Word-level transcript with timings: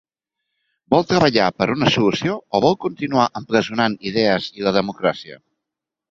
Vol 0.93 1.03
treballar 1.09 1.49
per 1.57 1.65
una 1.73 1.91
solució 1.95 2.37
o 2.59 2.61
vol 2.65 2.77
continuar 2.85 3.25
empresonant 3.41 3.97
idees 4.13 4.49
i 4.61 4.65
la 4.69 4.73
democràcia? 4.79 5.37